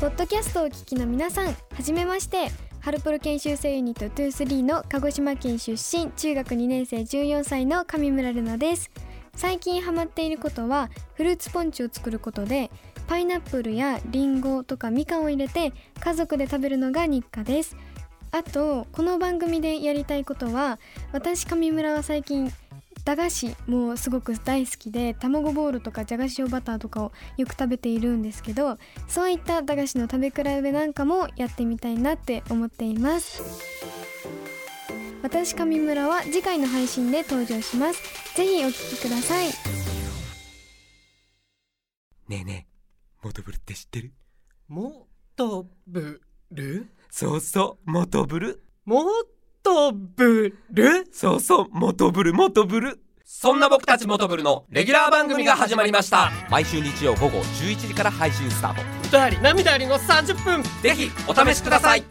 [0.00, 2.52] ポッドキャストをお聞きの皆さんはじめまして。
[2.78, 8.92] ハルプロ研修生ユニット23の鹿児島県出身中学2年生14歳の上村ルナです。
[9.34, 12.70] 最近ハマっていることはフルーツポンチを作ることで
[13.08, 17.76] パイナップルやリンゴとかみかんを入れて家族で食べるのが日課です。
[18.30, 20.78] あとこの番組でやりたいことは
[21.10, 22.52] 私上村は最近
[23.08, 28.76] 駄菓子もすごく大好きで卵ボールとかじゃが塩バターとかをよく食べているんですけど
[29.06, 33.42] そういった駄菓子の食べ比べなんかもやってみたいなって思っています。
[35.22, 38.36] 私上村は次回の配信で登場します。
[38.36, 39.46] ぜひお聞きください。
[42.28, 44.12] ねえねえモトブルって知ってる？
[44.68, 48.62] もとぶるそうそうモトブル？
[48.84, 49.06] も
[49.68, 53.00] とぶるそうそうモトブルモトブル。
[53.24, 56.32] そんな僕たちモトブルのレギュラー番組が始まりました。
[56.50, 58.82] 毎週日曜午後11時から配信スタート。
[59.06, 60.62] 歌あり涙ありの30分。
[60.82, 62.02] ぜひお試しください